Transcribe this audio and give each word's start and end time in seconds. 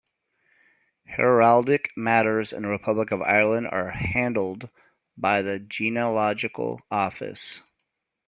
Heraldic 1.15 1.89
matters 1.95 2.53
in 2.53 2.63
the 2.63 2.69
Republic 2.69 3.11
of 3.11 3.21
Ireland 3.21 3.67
are 3.67 3.91
handled 3.91 4.67
by 5.15 5.43
the 5.43 5.59
Genealogical 5.59 6.81
Office. 6.89 7.61